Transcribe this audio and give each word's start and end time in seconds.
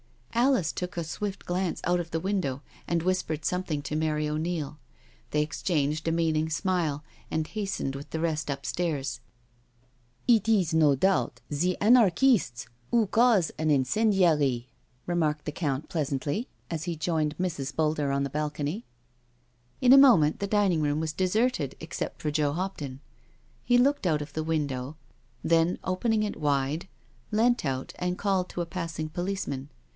^* 0.33 0.33
Alice 0.43 0.71
took 0.71 0.97
a 0.97 1.03
swift 1.03 1.45
glance 1.45 1.79
out 1.83 1.99
of 1.99 2.09
the 2.09 2.19
window 2.19 2.63
and 2.87 3.03
whispered 3.03 3.45
something 3.45 3.83
to 3.83 3.95
Mary 3.95 4.27
O'Neil. 4.27 4.79
They 5.29 5.43
exchanged 5.43 6.07
a 6.07 6.11
meaning 6.11 6.49
smile 6.49 7.03
and 7.29 7.45
hastened 7.45 7.95
with 7.95 8.09
the 8.09 8.19
rest 8.19 8.49
upstairs. 8.49 9.19
"It 10.27 10.49
is 10.49 10.73
no 10.73 10.95
doubt 10.95 11.41
the 11.49 11.77
Anarchists 11.79 12.65
who 12.89 13.05
cause 13.07 13.51
an 13.59 13.69
incen 13.69 14.11
diary," 14.17 14.65
remarked 15.05 15.45
the 15.45 15.51
Count 15.51 15.87
pleasantly, 15.87 16.47
as 16.71 16.85
he 16.85 16.95
joined 16.95 17.35
Mrs. 17.37 17.75
Boulder 17.75 18.11
on 18.11 18.23
the 18.23 18.29
balcony. 18.31 18.85
In 19.81 19.93
a 19.93 19.97
moment 19.99 20.39
the 20.39 20.47
dining 20.47 20.81
room 20.81 20.99
was 20.99 21.13
deserted 21.13 21.75
except 21.79 22.23
for 22.23 22.31
Joe 22.31 22.53
Hopton. 22.53 23.01
He 23.63 23.77
looked 23.77 24.07
out 24.07 24.23
of 24.23 24.33
the 24.33 24.43
window, 24.43 24.95
then 25.43 25.77
opening 25.83 26.23
it 26.23 26.37
wide, 26.37 26.87
leant 27.29 27.63
out 27.65 27.93
and 27.99 28.17
called 28.17 28.49
to 28.49 28.61
a 28.61 28.65
passing 28.65 29.07
policeman. 29.09 29.69